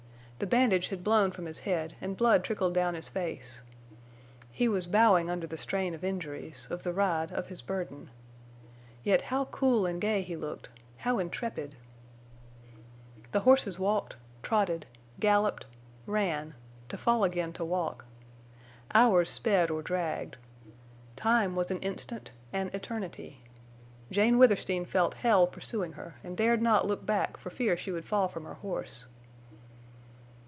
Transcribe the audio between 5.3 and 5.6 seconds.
the